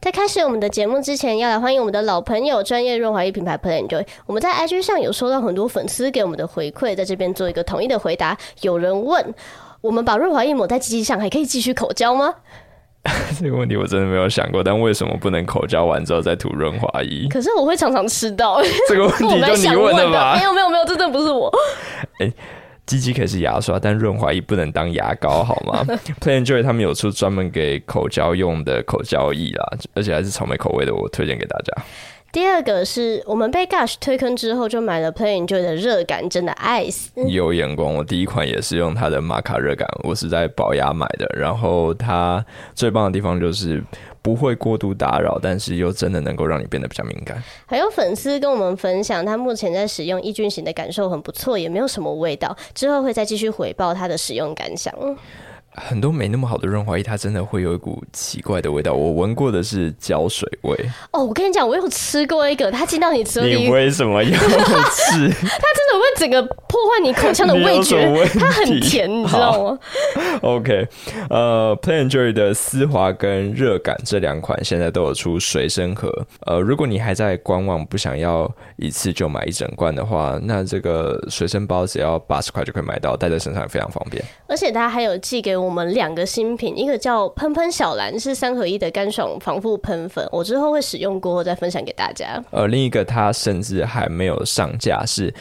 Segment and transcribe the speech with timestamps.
[0.00, 4.04] 在开始我们的节目之前，要来欢迎我们的老朋友专业润滑液品牌 Play Enjoy。
[4.26, 8.36] 我们在 IG 上有收到很多粉丝给我们的回馈，在这边做一个统一的回答。
[8.62, 9.34] 有人问
[9.80, 12.34] 我们把润滑液抹在机器上，还可以继续口交吗？
[13.40, 17.26] 这个问题我真的没有想过，但为什么不能口交完之后再涂润滑液？
[17.28, 18.62] 可是我会常常吃到。
[18.88, 20.36] 这个问题就你问的吧？
[20.40, 21.50] 没有没有没有，这真的不是我。
[22.20, 22.32] 欸
[22.90, 25.84] 鸡鸡可以是牙刷，但润滑液不能当牙膏，好吗？
[26.20, 31.82] Play Enjoy 他们有出专门给口交用的口交液啦，而且还是草莓口味的，我推荐给大家。
[32.32, 37.10] 第二个是我们被 Gush 推坑之后，就买了 Play Enjoy 的热感真的爱死。
[37.28, 41.26] 有眼光，我第一款也是用它的玛卡热感，我是在宝雅买的。
[41.38, 42.44] 然后它
[42.74, 43.82] 最棒的地方就是。
[44.22, 47.42] 不会过度打扰，但是又真的能够让你变得比较敏感。
[47.64, 52.54] 还有粉丝跟我们分享，他目前在使用抑菌型的感受很不错，也没有什么味道。
[52.74, 54.94] 之后会再继续回报他的使用感想。
[55.86, 58.92] 很多没那么好的润滑液，它真的会有一股奇怪的味道。
[58.92, 60.76] 我闻过的是胶水味。
[61.10, 65.28] 哦，我跟你讲，我有吃过一个，它进到你嘴里，你为什么要吃？
[66.20, 67.96] 整个破坏你口腔的 味觉。
[68.38, 69.78] 它很甜，你知道吗？
[70.42, 70.86] OK，
[71.30, 76.12] 呃，Play Enjoy 的丝滑跟热感这两款现在都有出随身盒。
[76.44, 84.22] 呃，如果你还在观望，不想要一次就买一整罐的话，那这个随身包只要八十块就可以买到，带在身上也非常方便。
[84.46, 85.70] 而且它还有寄给我。
[85.70, 92.42] 我们两个新品，一个叫喷喷小蓝，是三合一的干爽防护喷粉，我之后会使用过后再分享给大家。
[92.50, 95.32] 呃，另一个它甚至还没有上架，是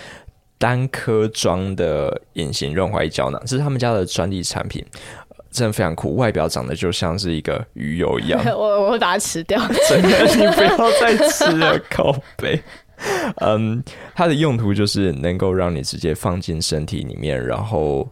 [0.59, 4.85] 单颗装的隐形润滑液胶囊，这是他们家的专利产品，
[5.49, 8.39] 真的非常酷，外表长得就像是一个鱼油一样。
[8.53, 12.61] 我我会把它吃掉， 真的，你不要再吃了，靠背。
[13.37, 13.81] 嗯，
[14.13, 18.07] 它的用途就是能够让你直接放进身体里面，然后。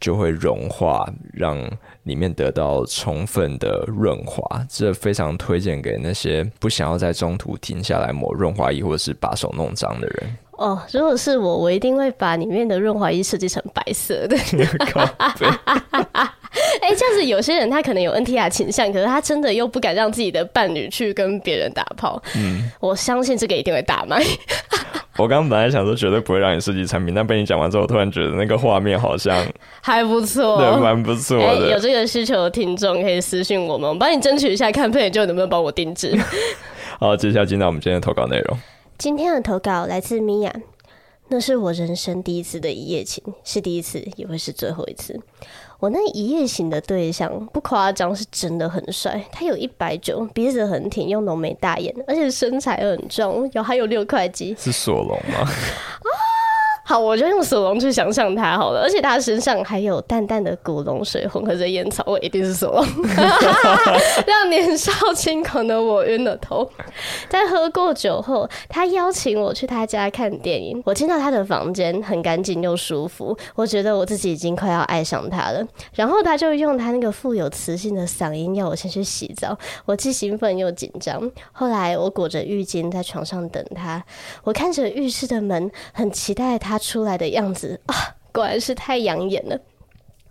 [0.00, 1.58] 就会融化，让
[2.04, 10.36] 里面得到充分的润滑，这非常推荐给那些不想要在中途停下来抹润滑液或者是把手弄脏的人。
[10.52, 14.36] 哦，如果是我，我一定会把里面的润滑液设计成白色的。
[14.36, 22.22] 哎、欸，这样子有些人他可能有 NTR 倾向，可是他真的又不敢让自己的伴侣去跟别人打炮。
[22.36, 24.22] 嗯，我相信这个一定会大卖。
[25.20, 29.36] 我刚刚本来想说绝对不会让你设计产品，但被你讲完之后，我突然觉得那个画面好像
[29.82, 31.66] 还不错，对，蛮不错的。
[31.66, 31.72] 欸。
[31.72, 36.18] 有这个需求的听众可以私信我们，我帮你争取一下，看 Play 就能不能帮我定制。
[36.98, 38.58] 好，接下来进到我们今天的投稿内容。
[38.98, 40.52] 今天的投稿来自米娅，
[41.32, 45.18] 那是我人生第一次的一夜情，是第一次，也会是最后一次。
[45.78, 49.24] 我那一夜情的对象不夸张，是真的很帅。
[49.30, 54.54] 他有一百九，鼻子很挺，又浓眉大眼，而且身材很壮，有还有六块肌。
[54.58, 55.48] 是索隆吗？
[56.90, 62.84] 好，我就用索隆去想象他好了，而且他身上还有淡淡的古龙水混合着烟草味，一定是索隆，
[64.26, 66.68] 让年少轻狂的我晕了头。
[67.28, 70.82] 在喝过酒后，他邀请我去他家看电影。
[70.84, 75.64] 我进到他的房间，很干净又舒服，我觉得我自己已经快要爱上他了。
[75.94, 81.30] 然后他就用他那个富有磁性的嗓音要我先去洗澡，我既兴奋又紧张。
[81.52, 84.02] 后来我裹着浴巾在床上等他，
[84.42, 86.79] 我看着浴室的门，很期待他。
[86.80, 87.94] 出来的样子啊，
[88.32, 89.60] 果然是太养眼了。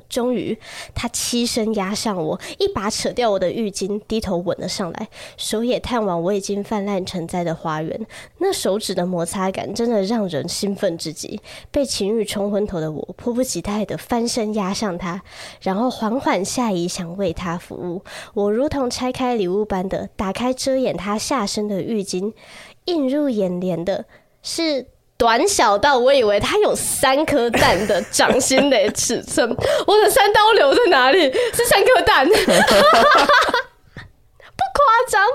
[0.09, 0.57] 终于，
[0.95, 8.07] 他栖身压上我，一把扯掉我的浴巾，低头吻了上来，手也探往我已经泛滥成灾的花园。
[8.39, 11.39] 那手指的摩擦感真的让人兴奋至极。
[11.69, 15.21] 被情欲冲昏头的我，迫不及待地翻身压上他，
[15.61, 18.01] 然后缓缓下移，想为他服务。
[18.33, 22.33] 我如同拆开礼物般的打开遮掩他下身的浴巾，
[22.85, 24.05] 映入眼帘的
[24.41, 24.87] 是。
[25.19, 29.49] 短小到我以为它有三颗蛋的掌心的尺寸，
[29.85, 31.29] 我的三刀流在哪里？
[31.53, 32.25] 是三颗蛋。
[34.71, 35.27] 夸张，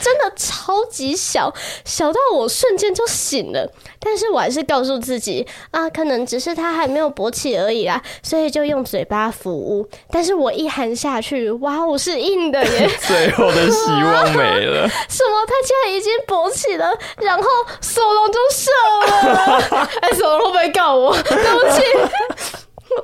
[0.00, 1.52] 真的超级小，
[1.84, 3.68] 小到我瞬间就醒了。
[3.98, 9.88] 但是我还是告诉自己啊，可能只是他还没有勃起而已啦，所以就用嘴巴服务。
[10.10, 12.88] 但是我一含下去，哇，我是硬的耶！
[13.06, 14.88] 最后的希望没了。
[15.08, 15.44] 什么？
[15.46, 16.86] 他竟然已经勃起了，
[17.18, 17.48] 然后
[17.80, 18.70] 索隆就射
[19.00, 19.88] 了。
[20.00, 21.12] 哎，索隆会不会告我？
[21.22, 21.82] 对不起，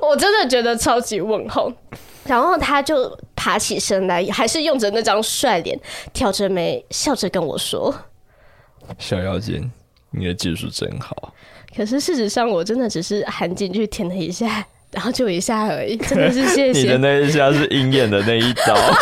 [0.01, 1.71] 我真的觉得超级问号。
[2.25, 5.75] 然后他就爬起身来，还是用着那张帅脸，
[6.13, 7.91] 挑着眉，笑着跟我说
[8.99, 9.71] ：“小妖精，
[10.11, 11.33] 你的技术真好。”
[11.75, 15.97] 可是事实上，我真的只是含进去舔了一下， 然后就一下而已。
[15.97, 18.93] 真的是谢谢你的那一下是鹰眼的那一刀， 好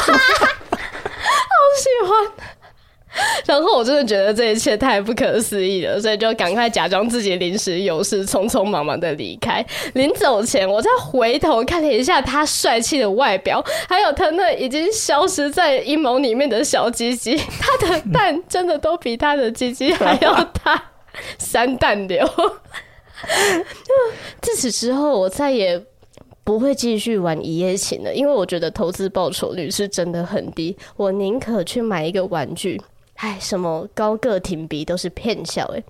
[1.76, 2.10] 喜欢。
[3.46, 9.66] 然后我真的觉得这一切太不可思议了，所以就赶快假装自己临时有事，匆匆忙忙的离开。
[9.94, 20.92] 临走前，我再回头看了一下他帅气的外表，还有他那已经消失在阴谋里面的小鸡鸡，他的蛋真的都比他的鸡鸡还要大，
[21.38, 22.28] 三蛋流。
[24.42, 25.82] 自此之后，我再也。
[26.42, 30.76] 不会继续玩一夜情了，因为我觉得投资报酬率是真的很低。
[30.98, 32.82] 我宁可去买一个玩具，
[33.22, 35.84] 哎，什么高个挺鼻都是骗笑哎。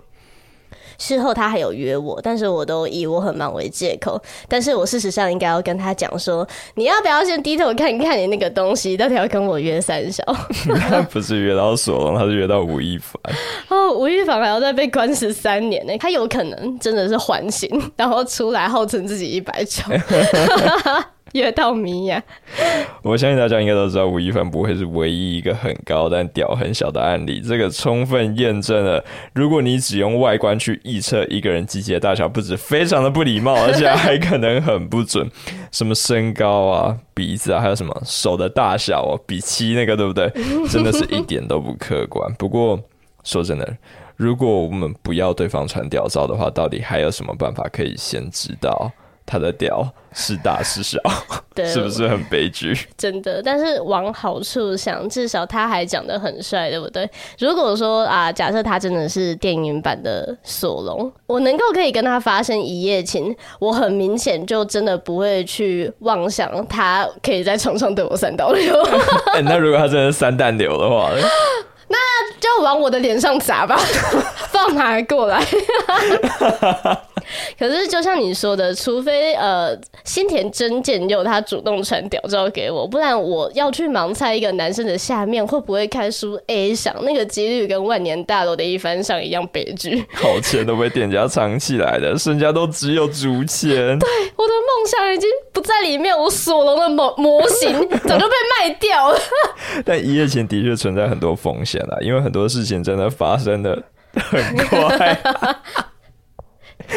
[0.97, 4.21] 事后他还有约我，但是我都以我很忙为借口。
[4.49, 6.45] 但是我事实上应该要跟他讲说，
[6.75, 10.21] 你要不要先低头看一看你那个东西，到底要跟我约三小？
[10.89, 13.13] 他不是约到索隆，他是约到吴亦凡。
[13.69, 19.83] 哦，吴亦凡还要再被关十三年呢，他有可能真的是缓刑，然后出来号称自己一百九。
[21.33, 22.21] 约到米娅，
[23.03, 27.39] 我相信大家应该都知道，吴亦凡不会是唯一一个很高但屌很小的案例。
[27.41, 29.03] 这个充分验证了，
[29.33, 35.29] 如果你只用外观去预测一个人鸡鸡的大小，不止非常的不礼貌，而且还可能很不准。
[35.71, 40.31] 什么身高啊、鼻子啊，还有什么手的大小啊，比七那个对不对？
[40.69, 42.33] 真的是一点都不客观。
[42.39, 42.79] 不过
[43.23, 43.77] 说真的，
[44.15, 48.91] 如果我们不要对方传屌照的话，到底还有什么办法可以先知道？
[49.29, 50.97] 他的屌是大是小，
[51.53, 52.75] 对，是不是很悲剧？
[52.97, 57.07] 真的，但是往好处想，至少他还长得很帅，对不对？
[57.37, 68.73] 如果说啊，假设他真的是电影版的索隆，我能够可以跟他发生一夜情，我很明显就真的不会去妄想他可以在床上对我三刀流。
[69.35, 71.11] 欸， 那如果他真的三蛋流的话，
[71.87, 71.97] 那
[72.39, 73.79] 就往我的脸上砸吧，
[74.51, 75.45] 放马过来。
[77.57, 90.05] 可是，就像你说的，除非呃新田真剑佑他主动传屌照给我，不然我要去盲猜一个男生的下面会不会开书 A 想，那个几率跟万年大楼的一番赏一样悲剧。
[90.13, 93.99] 好钱都被店家藏起来的，身家都只有竹签。
[93.99, 97.71] 对，我的梦想已经不在里面，我索隆的模模型
[98.07, 99.19] 早就被卖掉了。
[99.85, 103.81] 但一夜情的确存在很多风险啊，因为很多事情真的发生的
[104.13, 105.19] 很快。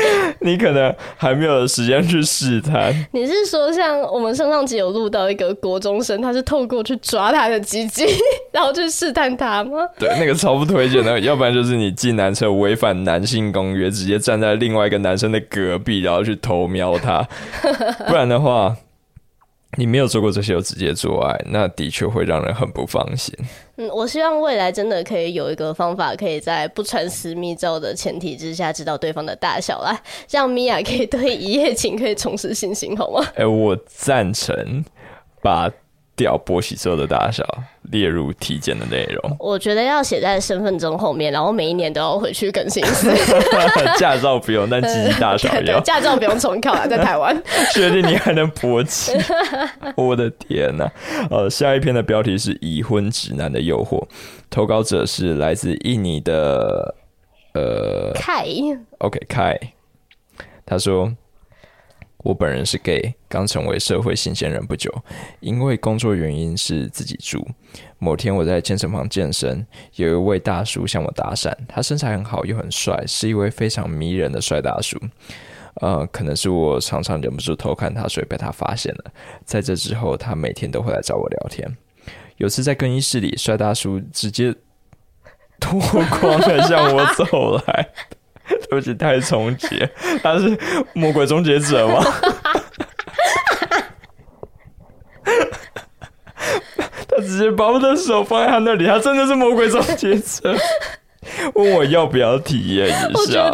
[0.40, 2.92] 你可能还没有时间去试探。
[3.12, 8.04] 你是说，像我们上上集有录到一个国中生，他是透过去抓他的鸡鸡，
[8.52, 9.86] 然后去试探他吗？
[9.98, 11.20] 对，那个超不推荐的。
[11.20, 17.26] 要不然就是你进男厕违反男性公约，直接站在另外一个男生的隔壁，然后去偷瞄他。
[18.06, 18.76] 不然的话。
[19.78, 23.34] 你没有做过这些，有直接做爱，那的确会让人很不放心。
[23.76, 29.98] 嗯，我希望未来真的可以有一个方法，可以在不传私密照的前提之下，知道对方的大小啦，
[30.30, 33.24] 让米娅可以对一夜情可以重拾信心，好吗？
[33.34, 34.84] 哎、欸，我赞成
[35.40, 35.70] 把。
[36.14, 37.42] 屌勃起之后的大小
[37.90, 43.12] 列入体检的内容，我觉得要写在身份证后面，然后每一年都要回去更新一次。
[43.98, 45.80] 驾照不用，但鸡鸡大小 要。
[45.80, 47.36] 驾照不用重考了，在台湾。
[47.74, 49.12] 确定你还能勃起？
[49.96, 50.90] 我的天哪！
[51.30, 54.02] 呃，下一篇的标题是“已婚直男的诱惑”，
[54.48, 56.94] 投稿者是来自印尼的
[57.54, 58.46] 呃凯。
[58.98, 59.58] OK，凯，
[60.64, 61.12] 他说。
[62.22, 64.92] 我本人是 gay，刚成为社会新鲜人不久，
[65.40, 67.46] 因为工作原因是自己住。
[67.98, 69.66] 某天我在健身房健身，
[69.96, 74.98] 有一位大叔向我搭讪，他身材很好又很帅，是一位非常迷人的帅大叔。
[75.80, 79.04] 呃，可能是我常常忍不住偷看他，所以被他发现了。
[79.44, 81.76] 在这之后，他每天都会来找我聊天。
[82.36, 84.54] 有次在更衣室里，帅大叔直接
[85.58, 85.80] 脱
[86.20, 87.88] 光了向我走来。
[88.72, 89.86] 对不起，太重结，
[90.22, 90.58] 他是
[90.94, 92.02] 魔鬼终结者吗？
[97.06, 100.56] 他直接把我的手放在他那里，他真的是魔鬼终结者。
[101.54, 103.50] 问我要不要体验一下？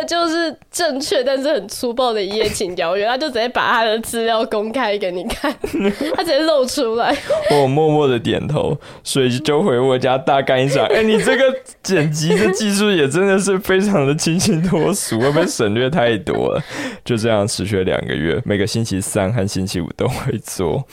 [0.00, 5.54] 个就是正确，但是很粗暴的一夜情邀约，他就直接把他的资料公开给你看，
[6.16, 7.16] 他直接露出来。
[7.50, 10.84] 我默默的点头，所以就回我家大干一场。
[10.86, 11.44] 哎、欸，你这个
[11.82, 16.62] 剪辑的技术也真的是非常的清新脱俗，会不会省略太多了。
[17.04, 20.84] 就这样持续了两个月，每个星期三和星期五都会做，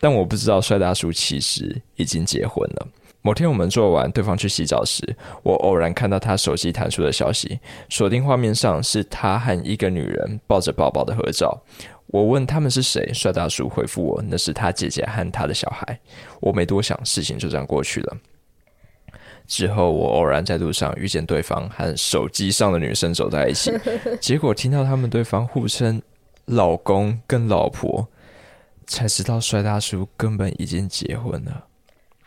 [0.00, 2.86] 但我不知道帅大叔其实已经结婚了。
[3.22, 11.62] 某天我们做完，对方去洗澡时，我偶然看到他手机弹出的消息，锁定画面上是他和一个女人抱着宝宝的合照。
[12.06, 16.00] 我问他们是谁，帅大叔回复我那是他姐姐和他的小孩。
[16.40, 18.16] 我没多想，事情就这样过去了。
[19.46, 23.72] 之后我偶然在路上遇见对方和手机上的女生走在一起，
[24.20, 26.00] 结果听到他们对方互称
[26.46, 28.08] 老公跟老婆，
[28.86, 31.66] 才知道帅大叔根本已经结婚了。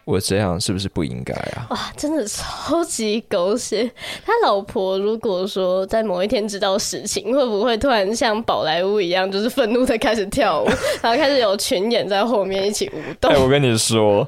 [0.05, 1.67] 我这样是不是不应该啊？
[1.69, 3.89] 哇，真的超级狗血！
[4.25, 10.65] 他老婆如果说在某一天知道实情，会不会突然像宝莱坞一样，就是愤怒的开始跳舞，
[11.01, 13.31] 然后开始有群演在后面一起舞动？
[13.31, 14.27] 哎、欸，我跟你说。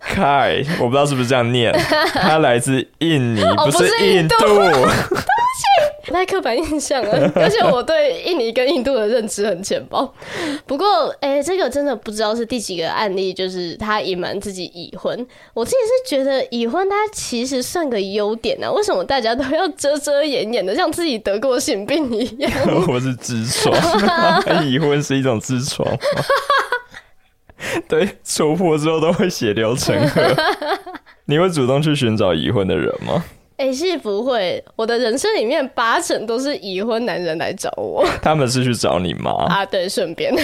[0.00, 1.72] 凯，我不知道是不是这样念，
[2.14, 4.36] 他来自印尼，不是印度。
[6.12, 7.30] 太刻板印象了。
[7.34, 10.12] 而且我对印尼跟印度的认知很浅薄。
[10.66, 15.26] 不过，哎、欸，这个真的不知道是第几个案例，就是他隐瞒自己已婚。
[15.54, 18.70] 我自己是觉得已婚，它其实算个优点啊。
[18.70, 22.50] 为什么大家都要遮遮掩掩的，像自己得过性病一样？
[22.88, 25.86] 我是痔疮，已婚是一种痔疮。
[27.88, 30.22] 对，戳破之后都会血流成河。
[31.24, 33.24] 你会主动去寻找已婚的人吗？
[33.58, 34.64] 哎、欸，是不会。
[34.76, 38.06] 我的人生里面八成都是已婚男人来找我。
[38.22, 39.46] 他们是去找你吗？
[39.48, 40.32] 啊，对，顺便。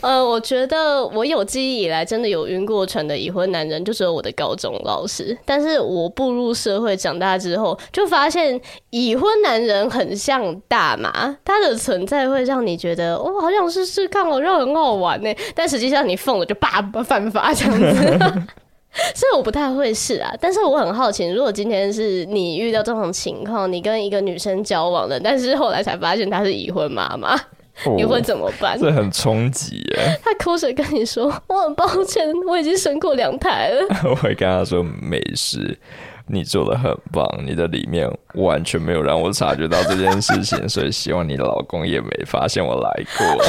[0.00, 5.36] 呃，我觉得我有记忆以来真的有晕过船的已婚男人，就只有我的高中老师。
[5.44, 15.30] 但是我步入社会长大之后，就发现已婚男人很像大麻，他的存在会让你觉得哦，好想试试看，好像很好玩呢。
[15.54, 18.18] 但实际上你疯了就叭犯法这样子，
[19.14, 20.32] 所以我不太会试啊。
[20.40, 27.38] 但是我很好奇，如果今天是你遇到这种情况，你跟一个女生交往了，但是后来才发现她是已婚妈妈。
[27.96, 28.78] 你会怎么办？
[28.78, 30.20] 这很冲击耶！
[30.22, 33.80] 他哭着跟你说：“我很抱歉，我已经生过两胎了。
[34.04, 35.78] ”我会跟他说：“没事，
[36.26, 43.42] 你做的很棒，你的里面完全没有让我察觉到这件事情，所以希望你老公也没发现我来过。”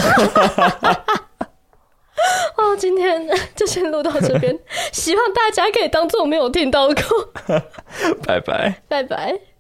[2.58, 4.58] 哦，今天 就先录到这边，
[4.92, 6.96] 希望大家可以当做没有听到过。
[8.26, 9.53] 拜拜，拜拜。